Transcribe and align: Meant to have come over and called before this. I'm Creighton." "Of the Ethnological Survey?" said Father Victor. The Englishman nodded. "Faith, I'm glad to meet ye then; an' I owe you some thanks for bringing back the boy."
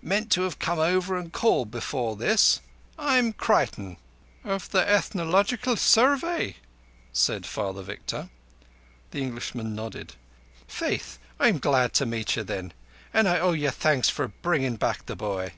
Meant 0.00 0.30
to 0.32 0.40
have 0.40 0.58
come 0.58 0.78
over 0.78 1.14
and 1.14 1.30
called 1.30 1.70
before 1.70 2.16
this. 2.16 2.62
I'm 2.98 3.34
Creighton." 3.34 3.98
"Of 4.42 4.70
the 4.70 4.78
Ethnological 4.78 5.76
Survey?" 5.76 6.56
said 7.12 7.44
Father 7.44 7.82
Victor. 7.82 8.30
The 9.10 9.20
Englishman 9.20 9.74
nodded. 9.74 10.14
"Faith, 10.66 11.18
I'm 11.38 11.58
glad 11.58 11.92
to 12.00 12.06
meet 12.06 12.34
ye 12.34 12.42
then; 12.42 12.72
an' 13.12 13.26
I 13.26 13.38
owe 13.38 13.52
you 13.52 13.66
some 13.68 13.74
thanks 13.76 14.08
for 14.08 14.28
bringing 14.28 14.76
back 14.76 15.04
the 15.04 15.16
boy." 15.16 15.52